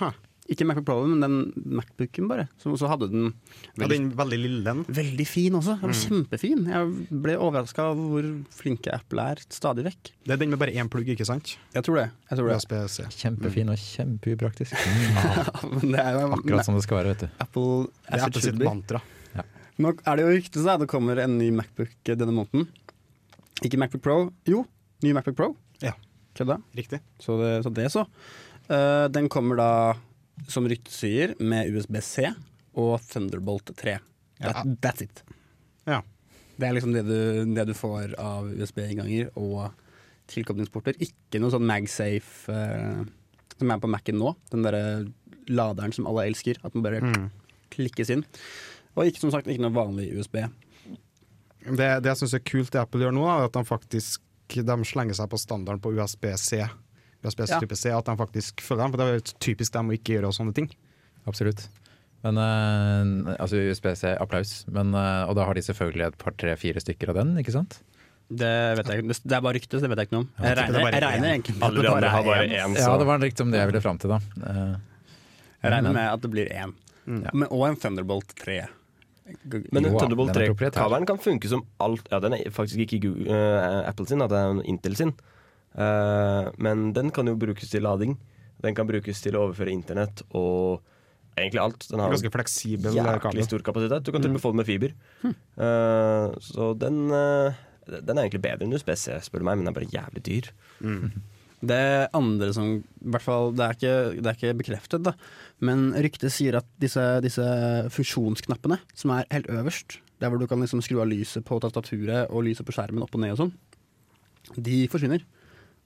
[0.00, 0.10] Ha.
[0.52, 1.36] Ikke Macbook Pro, men den
[1.78, 2.46] Macbooken bare.
[2.60, 3.30] Så, også hadde den
[3.80, 4.82] Ja, den veldig lille den.
[4.88, 5.78] Veldig fin også.
[5.80, 6.66] Den var Kjempefin.
[6.68, 10.12] Jeg ble overraska over hvor flinke Apple er stadig vekk.
[10.26, 11.54] Det er den med bare én plugg, ikke sant?
[11.72, 12.06] Jeg tror det.
[12.30, 13.08] Jeg tror det.
[13.22, 14.76] Kjempefin og kjempeupraktisk.
[15.62, 15.92] Mm.
[15.92, 17.34] Det er jo Akkurat som det skal være, vet du.
[17.42, 19.00] Apple Det er Apple sitt mantra.
[19.00, 19.22] mantra.
[19.80, 22.66] Nå er det jo rykte at det kommer en ny Macbook denne måneden.
[23.64, 24.16] Ikke Macbook Pro.
[24.48, 24.64] Jo,
[25.04, 25.48] ny Macbook Pro.
[25.82, 25.94] Ja.
[26.36, 26.58] Kødda.
[26.76, 27.00] Riktig.
[27.20, 27.72] Så det så.
[27.72, 28.04] Det så.
[28.68, 29.70] Uh, den kommer da,
[30.48, 32.28] som Rytt sier, med USB-C
[32.80, 33.98] og Thunderbolt 3.
[34.42, 35.22] That, That's it.
[35.86, 36.00] Ja.
[36.56, 37.18] Det er liksom det du,
[37.56, 39.70] det du får av USB-innganger og
[40.32, 40.96] tilkoblingsporter.
[41.02, 43.02] Ikke noe sånn MagSafe eh,
[43.58, 44.34] som er på Mac-en nå.
[44.52, 44.82] Den derre
[45.52, 46.60] laderen som alle elsker.
[46.62, 47.30] At den bare Mm.
[47.72, 48.24] klikkes inn.
[48.96, 50.42] Og ikke som sagt ikke noe vanlig USB.
[51.62, 54.20] Det, det jeg syns er kult det Apple gjør nå, er at de faktisk
[54.52, 56.58] de slenger seg på standarden på USB-C.
[57.24, 57.60] USB-C Ja.
[57.62, 58.90] type C, At de faktisk følger dem.
[58.92, 60.68] For det er jo typisk dem å ikke gjøre sånne ting.
[61.26, 61.68] Absolutt.
[62.22, 64.64] Men uh, altså USBC, applaus.
[64.70, 67.54] Men, uh, og da har de selvfølgelig et par, tre, fire stykker av den, ikke
[67.54, 67.80] sant?
[68.32, 69.16] Det vet jeg ikke.
[69.28, 70.28] Det er bare rykte, så det vet jeg ikke noe om.
[70.38, 72.54] Jeg er regner, jeg regner egentlig med at det bare er én.
[72.62, 74.20] én, Ja, det var liksom om det jeg ville fram til, da.
[74.38, 74.76] Uh,
[75.62, 76.72] Jeg regner men- med at det blir én.
[77.06, 77.20] Mm.
[77.34, 78.60] Men, og en Thunderbolt 3.
[79.72, 80.78] Men en Thunderbolt den er proprietær.
[80.78, 84.26] 3-kabelen kan funke som alt Ja, den er faktisk ikke Google, eh, Apple sin, da,
[84.30, 85.12] det er en Intel sin.
[85.74, 88.16] Eh, men den kan jo brukes til lading.
[88.62, 90.82] Den kan brukes til å overføre internett og
[91.36, 91.88] egentlig alt.
[91.90, 94.04] Den har Ganske fleksibel jæklig stor kapasitet.
[94.04, 94.94] Du kan til og med få den med fiber.
[95.22, 95.36] Hm.
[95.66, 97.60] Eh, så den, eh,
[97.98, 100.52] den er egentlig bedre enn USBC, spør du meg, men den er bare jævlig dyr.
[101.62, 105.12] Det andre som i hvert fall, det er ikke, det er ikke bekreftet, da.
[105.62, 107.44] Men ryktet sier at disse, disse
[107.94, 112.30] funksjonsknappene, som er helt øverst, der hvor du kan liksom skru av lyset på tastaturet
[112.30, 113.54] og lyset på skjermen opp og ned og sånn,
[114.58, 115.22] de forsvinner.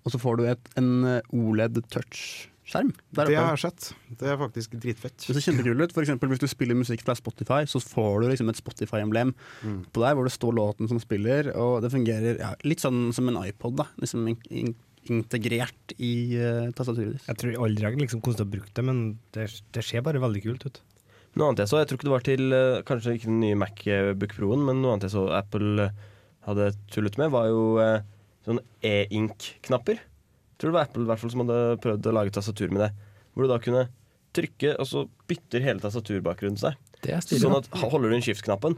[0.06, 0.90] Og så får du et, en
[1.34, 3.88] OLED touch-skjerm Det har jeg sett.
[4.20, 5.16] Det er faktisk dritfett.
[5.26, 5.94] Det ser kjempekult ut.
[5.96, 9.34] For eksempel hvis du spiller musikk fra Spotify, så får du liksom et Spotify-emblem
[9.66, 9.80] Mm.
[9.90, 13.28] på der hvor det står låten som spiller, og det fungerer ja, litt sånn som
[13.32, 13.88] en iPod, da.
[13.98, 14.74] Liksom in in
[15.06, 17.26] integrert i uh, tastaturet ditt.
[17.28, 19.02] Jeg tror aldri jeg liksom kommer til å bruke det, men
[19.36, 19.44] det,
[19.76, 20.80] det ser bare veldig kult ut.
[21.38, 23.58] Noe annet jeg så, jeg tror ikke det var til eh, Kanskje ikke den nye
[23.60, 25.92] Macbook Pro-en, men noe annet jeg så Apple eh,
[26.48, 28.00] hadde tullet med, var jo eh,
[28.46, 30.00] sånne e-ink-knapper.
[30.56, 32.90] Tror det var Apple i hvert fall som hadde prøvd å lage tastatur med det.
[33.34, 33.86] Hvor du da kunne
[34.36, 36.76] trykke, og så bytter hele tastaturbakgrunnen seg.
[37.04, 37.42] det er stilig.
[37.44, 38.76] Sånn at holder du inn skift-knappen,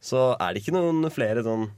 [0.00, 1.68] så er det ikke noen flere sånn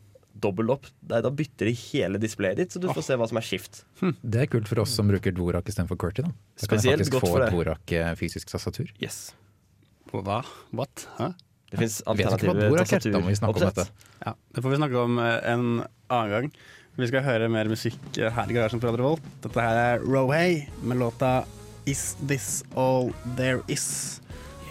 [0.42, 0.88] dobbelt opp.
[1.04, 3.82] Da bytter de hele displayet ditt, så du får se hva som er skift.
[4.22, 6.24] Det er kult for oss som bruker Dvorak istedenfor QWERTY.
[6.26, 6.32] Da.
[6.62, 7.48] Da kan jeg faktisk få et.
[7.52, 8.92] Dvorak eh, fysisk tastatur.
[9.02, 9.32] Yes.
[10.12, 10.42] Hva?
[10.72, 11.06] What?
[11.18, 11.32] Hæ?
[11.72, 13.06] Det fins alternative Dvorak er.
[13.12, 13.86] Da må vi snakke om dette.
[14.24, 15.66] Ja, det får vi snakke om eh, en
[16.12, 16.50] annen gang.
[16.92, 19.28] Vi skal høre mer musikk eh, her i garasjen på Radio Revolt.
[19.40, 21.46] Dette her er Rohay med låta
[21.88, 24.20] Is This All There Is.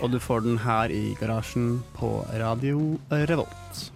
[0.06, 3.90] Og du får den her i garasjen på Radio Revolt.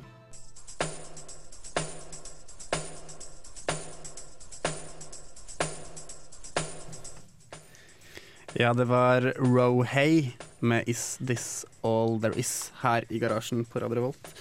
[8.57, 10.31] Ja, det var Rohay
[10.65, 14.33] med Is This All There Is her i garasjen på Radio Revolt.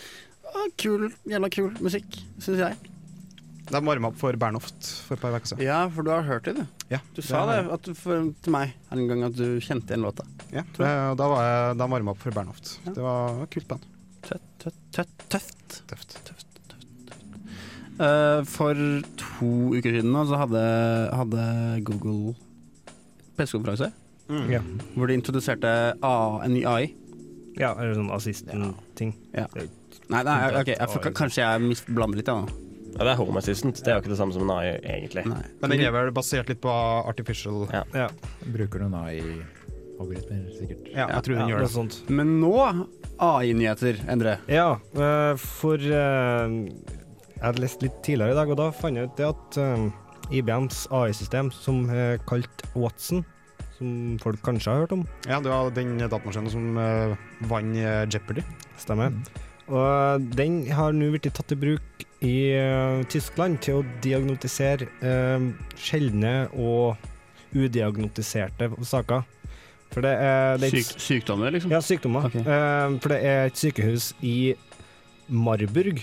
[0.54, 2.93] Ah, kul, jævla kul musikk, syns jeg.
[3.70, 5.64] De varma opp for Bernhoft for et par uker siden.
[5.64, 6.64] Ja, for du har hørt det, du.
[6.92, 9.88] Ja, Du sa det, det at du, for, til meg en gang at du kjente
[9.94, 10.26] igjen låta.
[10.52, 12.74] Ja, det, og da var jeg, de varma opp for Bernhoft.
[12.84, 12.92] Ja.
[12.98, 13.86] Det var et kult band.
[14.24, 14.48] Tøft.
[14.60, 14.82] Tøft.
[14.94, 15.24] Tøft.
[15.32, 15.78] tøft.
[15.88, 16.18] Tøft.
[16.28, 16.50] tøft.
[17.94, 18.74] Eh, for
[19.20, 20.62] to uker siden nå, så hadde,
[21.14, 21.44] hadde
[21.86, 22.34] Google
[23.38, 23.92] pressekonferanse
[24.50, 24.60] Ja.
[24.96, 25.70] hvor de introduserte
[26.02, 26.94] A, en ny AI.
[27.58, 29.12] ja, eller sånn assistant-ting.
[29.34, 32.40] Nei, nei ok, jeg, for, kanskje jeg blander litt, ja.
[32.42, 32.63] nå.
[32.94, 33.80] Ja, det er Home Assistant.
[33.82, 35.24] Det er jo ikke det samme som en AI, egentlig.
[35.26, 35.40] Nei.
[35.62, 36.70] Men den er vel basert litt på
[37.10, 37.82] artificial Ja.
[37.94, 38.08] Ja,
[38.54, 40.86] Bruker noen AI-algoritmer, sikkert.
[40.94, 41.70] Ja, jeg tror den gjør det.
[41.74, 41.98] sånt.
[42.08, 42.52] Men nå
[43.18, 44.36] AI-nyheter, Endre.
[44.50, 46.56] Ja, eh, for eh,
[47.34, 50.38] Jeg hadde lest litt tidligere i dag, og da fant jeg ut det at eh,
[50.38, 53.24] IBMs AI-system, som er kalt Watson,
[53.74, 57.16] som folk kanskje har hørt om, Ja, det var den datamaskinen som uh,
[57.50, 58.44] vant Jeopardy.
[58.78, 59.12] stemmer.
[59.66, 65.44] Og den har nå blitt tatt i bruk i eh, Tyskland til å diagnotisere eh,
[65.78, 66.96] sjeldne og
[67.54, 69.22] udiagnotiserte saker.
[69.94, 71.70] For det er, det er Syk, sykdommer, liksom?
[71.74, 72.26] Ja, sykdommer.
[72.30, 72.42] Okay.
[72.42, 74.54] Eh, for det er et sykehus i
[75.28, 76.02] Marburg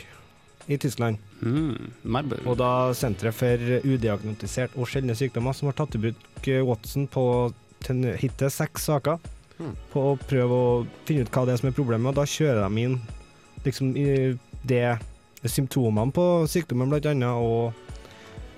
[0.72, 1.20] i Tyskland.
[1.42, 2.46] Mm, Marburg.
[2.48, 7.26] Og da Senteret for udiagnotisert og sjeldne sykdommer, som har tatt i bruk Watson på
[7.82, 9.20] til hittil seks saker,
[9.62, 9.76] Hmm.
[9.94, 10.70] på å prøve å
[11.06, 12.10] finne ut hva det er som er problemet.
[12.10, 12.96] Og da kjører de inn
[13.66, 14.06] liksom i
[14.66, 14.98] det
[15.50, 17.74] symptomene på sykdommen, annet, og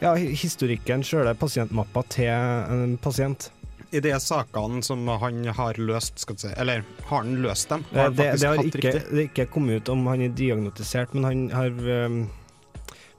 [0.04, 3.52] ja, hi- historikken, sjøle pasientmappa til en pasient.
[3.93, 7.84] I de sakene som han har løst, skal du si, eller har han løst dem?
[7.93, 11.13] Har Eh, Det, det har ikke, det er ikke kommet ut om han er diagnotisert,
[11.13, 12.24] men han har um,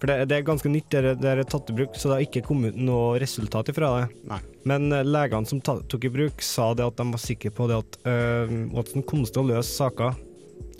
[0.01, 2.25] For det, det er ganske nytt, det det er tatt i bruk, så det har
[2.27, 4.09] ikke kommet ut noe resultat ifra det.
[4.29, 4.41] Nei.
[4.67, 7.79] Men eh, legene som tok i bruk, sa det at de var sikre på det
[7.79, 10.19] at uh, Watson kom til å løse saker.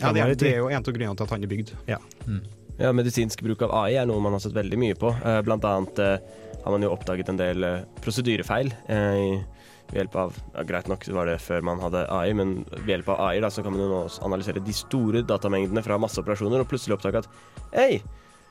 [0.01, 1.71] Ja, det, er, det er jo en av grunnene til at han er bygd.
[1.87, 1.97] Ja,
[2.75, 5.13] Medisinsk bruk av AI er noe man har sett veldig mye på.
[5.23, 6.17] Eh, Blant annet eh,
[6.63, 8.73] har man jo oppdaget en del eh, prosedyrefeil.
[9.85, 13.11] Ved hjelp av ja, Greit nok var det før man hadde AI, men ved hjelp
[13.13, 16.71] av AI da, så kan man jo nå analysere de store datamengdene fra masseoperasjoner og
[16.71, 17.29] plutselig oppdage at
[17.75, 18.01] Hei,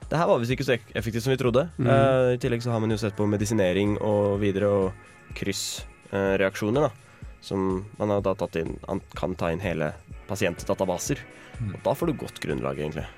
[0.06, 1.66] det her var visst ikke så effektivt som vi trodde.
[1.74, 1.88] Mm.
[1.88, 7.26] Uh, I tillegg så har man jo sett på medisinering og videre og kryssreaksjoner, da.
[7.44, 8.76] Som man har da tatt inn
[9.18, 9.90] kan ta inn hele
[10.28, 11.20] pasientdatabaser.
[11.58, 11.74] Mm.
[11.74, 13.08] Og da får du godt grunnlag, egentlig.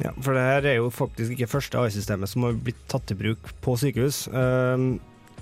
[0.00, 3.16] Ja, for det her er jo faktisk ikke første AI-systemet som har blitt tatt i
[3.18, 4.22] bruk på sykehus.
[4.32, 4.94] Um,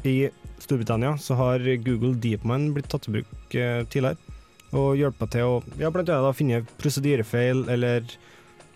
[0.09, 0.31] I
[0.63, 4.19] Storbritannia så har Google DeepMind blitt tatt i bruk uh, tidligere,
[4.75, 8.05] og hjulpet til å ja, blant annet da finne prosedyrefeil eller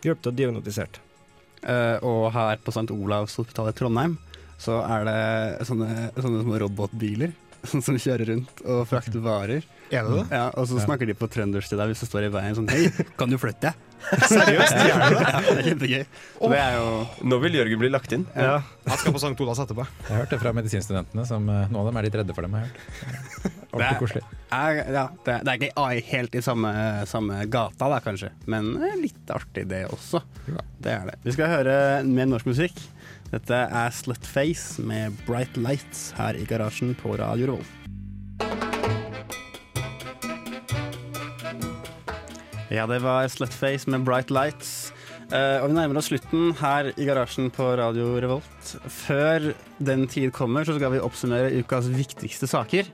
[0.06, 1.02] hjulpet til å diagnotisere.
[1.62, 2.88] Uh, og her på St.
[2.94, 4.16] Olavs hospital i Trondheim
[4.62, 7.32] så er det sånne, sånne små robotbiler
[7.70, 9.66] som kjører rundt og frakter varer.
[9.92, 10.26] Er det det?
[10.34, 10.84] Ja, og så Ja.
[10.86, 12.86] snakker de på trøndersk til deg hvis du står i veien sånn Hei,
[13.18, 13.88] kan du flytte deg?
[14.32, 14.76] Seriøst?
[14.88, 16.04] Ja, det er kjempegøy.
[16.38, 16.86] Så det er jo
[17.30, 18.24] Nå vil Jørgen bli lagt inn.
[18.36, 18.58] Ja.
[18.88, 19.32] Han skal på St.
[19.44, 19.86] Olavs etterpå.
[20.02, 22.46] Jeg har hørt det fra medisinstudentene, som eh, noen av dem er litt redde for
[22.46, 22.56] dem.
[22.58, 22.80] har hørt.
[23.72, 24.22] Ordentlig Det- koselig.
[24.52, 26.72] er, ja, det, det er ikke AI helt i samme,
[27.08, 28.32] samme gata, da, kanskje.
[28.52, 30.20] Men eh, litt artig, det også.
[30.82, 31.16] Det er det.
[31.24, 32.82] Vi skal høre mer norsk musikk.
[33.32, 37.64] Dette er Slutface med Bright Lights her i garasjen på Radio Roll.
[42.72, 44.94] Ja, det var Slutface med Bright Lights.
[45.28, 48.70] Uh, og vi nærmer oss slutten her i garasjen på Radio Revolt.
[48.88, 52.88] Før den tid kommer, så skal vi oppsummere ukas viktigste saker.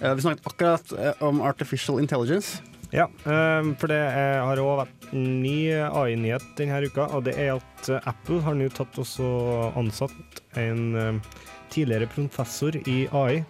[0.00, 2.62] Uh, vi snakket akkurat uh, om artificial intelligence.
[2.96, 7.90] Ja, for det er, har òg vært ny AI-nyhet denne uka, og det er at
[8.00, 9.28] Apple har nå tatt også
[9.78, 11.20] ansatt en
[11.70, 13.44] tidligere professor i AI,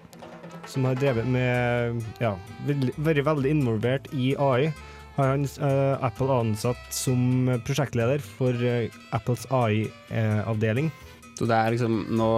[0.68, 2.34] som har drevet med Ja,
[2.68, 4.74] vært veldig involvert i AI.
[5.16, 10.90] Har han eh, Apple ansatt som prosjektleder for eh, Apples AI-avdeling.
[11.38, 12.30] Så det er liksom Nå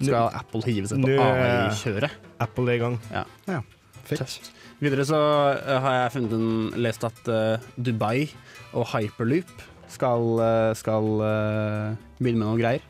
[0.00, 2.18] skal Apple hive seg på AI-kjøret.
[2.42, 2.98] Apple er i gang.
[3.12, 3.24] Ja.
[3.48, 3.62] ja.
[4.06, 4.52] Fett.
[4.82, 5.20] Videre så
[5.54, 6.50] eh, har jeg funnet en,
[6.84, 8.28] lest at uh, Dubai
[8.76, 10.42] og Hyperloop skal,
[10.76, 12.84] skal uh, begynne med noen greier.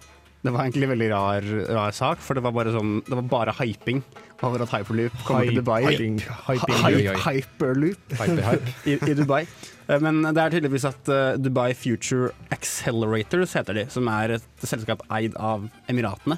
[0.46, 3.26] Det var egentlig en veldig rar, rar sak, for det var bare sånn Det var
[3.32, 4.02] bare hyping
[4.46, 5.78] over at Hyperloop kommer til Dubai.
[5.86, 6.18] Hyping.
[6.46, 6.74] Hyping.
[6.82, 7.14] Hy- Oi, oi.
[7.24, 8.74] Hyperloop Hype, hype.
[8.92, 9.40] i, i Dubai.
[9.88, 14.66] Eh, Men det er tydeligvis at eh, Dubai Future Accelerators heter de, som er et
[14.68, 16.36] selskap eid av Emiratene.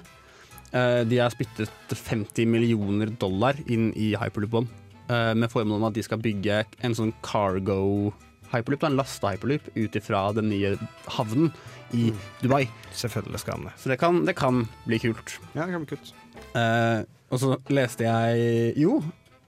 [0.71, 4.71] Eh, de har spyttet 50 millioner dollar inn i Hyperloop-bånd,
[5.09, 8.13] med formål om at de skal bygge en sånn cargo
[8.53, 10.75] hyperloop, en laste-hyperloop, ut ifra den nye
[11.17, 11.49] havnen
[11.97, 12.11] i
[12.43, 12.67] Dubai.
[12.93, 13.75] Selvfølgelig skal han det.
[13.81, 15.39] Så det kan, det kan bli kult.
[15.55, 16.13] Ja, det kan bli kult.
[16.59, 18.99] Eh, og så leste jeg Jo,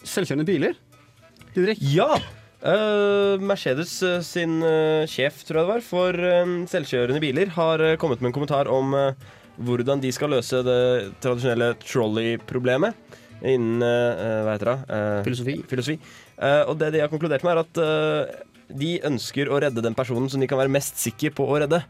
[0.04, 0.78] selvkjørende biler.
[1.54, 1.80] Didrik.
[1.82, 2.18] Ja!
[2.60, 7.80] Eh, Mercedes eh, sin eh, sjef, tror jeg det var, for eh, selvkjørende biler, har
[7.86, 9.14] eh, kommet med en kommentar om eh,
[9.64, 10.80] hvordan de skal løse det
[11.24, 14.76] tradisjonelle trolley-problemet innen Hva heter det?
[14.92, 15.54] Eh, Filosofi.
[15.70, 15.94] filosofi.
[16.36, 20.28] Eh, og det de har konkludert med, er at de ønsker å redde den personen
[20.30, 21.80] som de kan være mest sikker på å redde.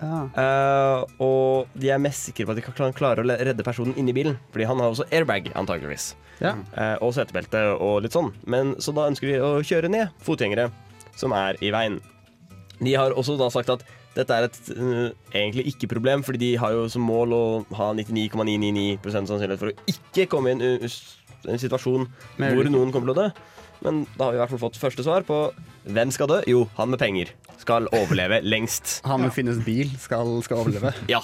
[0.00, 0.20] Ja.
[0.32, 4.14] Uh, og de er mest sikre på at de kan klare å redde personen inni
[4.16, 4.38] bilen.
[4.54, 6.14] Fordi han har også airbag, antageligvis.
[6.40, 6.54] Ja.
[6.72, 8.32] Uh, og setebelte og litt sånn.
[8.48, 10.70] Men Så da ønsker de å kjøre ned fotgjengere
[11.20, 12.00] som er i veien.
[12.80, 13.84] De har også da sagt at
[14.16, 17.44] dette er et uh, egentlig ikke-problem, fordi de har jo som mål å
[17.78, 22.08] ha 99,999 sannsynlighet for å ikke komme i en, en situasjon
[22.40, 23.28] hvor noen kommer til å dø.
[23.84, 25.38] Men da har vi i hvert fall fått første svar på
[25.88, 26.40] hvem skal dø?
[26.50, 29.00] Jo, han med penger skal overleve lengst.
[29.08, 30.92] Han med finnes bil skal, skal overleve.
[31.10, 31.22] Ja.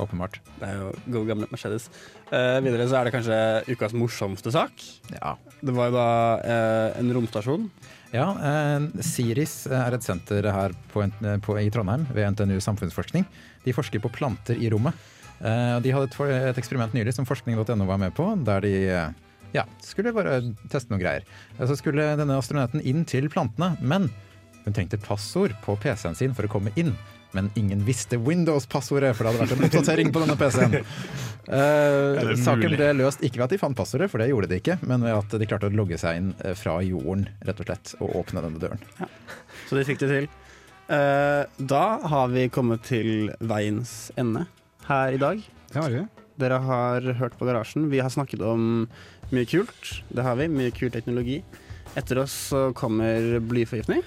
[0.00, 0.38] Åpenbart.
[0.56, 1.90] Det er jo god gamle Mercedes.
[2.32, 4.84] Eh, videre så er det kanskje ukas morsomste sak.
[5.12, 5.34] Ja.
[5.60, 7.66] Det var jo da eh, en romstasjon.
[8.14, 11.04] Ja, eh, Siris er et senter her på,
[11.44, 13.26] på, i Trondheim ved NTNU samfunnsforskning.
[13.66, 14.96] De forsker på planter i rommet.
[15.40, 16.16] Eh, de hadde et,
[16.50, 19.12] et eksperiment nylig som forskning.no var med på, der de eh,
[19.56, 21.24] ja, skulle bare teste noen greier.
[21.58, 24.10] Så skulle denne astronauten inn til plantene, men
[24.64, 26.94] hun trengte passord på PC-en sin for å komme inn.
[27.32, 30.80] Men ingen visste Windows-passordet, for det hadde vært en oppdatering på denne PC-en.
[31.50, 34.76] Eh, saken ble løst ikke ved at de fant passordet, for det gjorde de ikke,
[34.86, 37.94] men ved at de klarte å logge seg inn eh, fra jorden, rett og slett,
[37.98, 38.84] og åpne denne døren.
[39.66, 40.28] Så de fikk det til.
[40.94, 41.82] Eh, da
[42.12, 44.44] har vi kommet til veiens ende
[44.86, 45.42] her i dag.
[45.72, 46.04] Det har vi.
[46.40, 47.88] Dere har hørt på Garasjen.
[47.92, 48.86] Vi har snakket om
[49.30, 49.90] mye kult.
[50.10, 50.48] Det har vi.
[50.50, 51.40] Mye kul teknologi.
[51.98, 54.02] Etter oss så kommer blyforgiftning.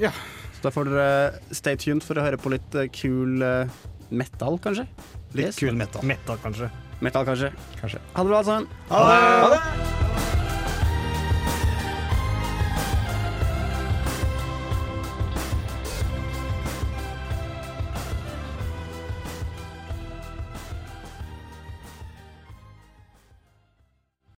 [0.00, 0.10] Ja.
[0.56, 3.68] Så da får dere stay tuned for å høre på litt eh, kul eh,
[4.14, 4.86] metal, kanskje.
[5.34, 5.58] Litt Yes.
[5.60, 6.04] kul metal.
[6.06, 6.70] Metal, kanskje.
[7.04, 7.50] Metal, kanskje.
[7.80, 8.00] Kanskje.
[8.14, 8.68] Ha det bra, alle sammen.
[8.90, 9.22] Ha det!
[9.42, 10.13] Ha det!